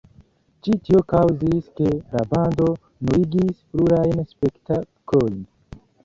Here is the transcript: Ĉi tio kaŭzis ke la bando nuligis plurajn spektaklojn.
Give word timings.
Ĉi 0.67 0.73
tio 0.85 0.99
kaŭzis 1.11 1.67
ke 1.79 1.91
la 2.15 2.23
bando 2.31 2.69
nuligis 2.77 3.59
plurajn 3.73 4.23
spektaklojn. 4.31 5.37